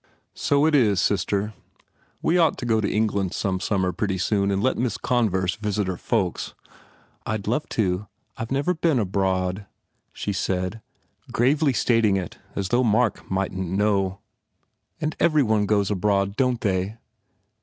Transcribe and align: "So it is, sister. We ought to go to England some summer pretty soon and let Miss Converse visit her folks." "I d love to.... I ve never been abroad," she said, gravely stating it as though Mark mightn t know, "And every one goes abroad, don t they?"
"So 0.33 0.65
it 0.65 0.73
is, 0.73 0.99
sister. 0.99 1.53
We 2.23 2.35
ought 2.39 2.57
to 2.57 2.65
go 2.65 2.81
to 2.81 2.91
England 2.91 3.35
some 3.35 3.59
summer 3.59 3.91
pretty 3.91 4.17
soon 4.17 4.49
and 4.49 4.59
let 4.63 4.75
Miss 4.75 4.97
Converse 4.97 5.57
visit 5.57 5.85
her 5.85 5.95
folks." 5.95 6.55
"I 7.23 7.37
d 7.37 7.51
love 7.51 7.69
to.... 7.69 8.07
I 8.35 8.43
ve 8.45 8.51
never 8.55 8.73
been 8.73 8.97
abroad," 8.97 9.67
she 10.11 10.33
said, 10.33 10.81
gravely 11.31 11.73
stating 11.73 12.15
it 12.17 12.39
as 12.55 12.69
though 12.69 12.83
Mark 12.83 13.29
mightn 13.29 13.57
t 13.61 13.77
know, 13.77 14.17
"And 14.99 15.15
every 15.19 15.43
one 15.43 15.67
goes 15.67 15.91
abroad, 15.91 16.35
don 16.35 16.57
t 16.57 16.67
they?" 16.67 16.97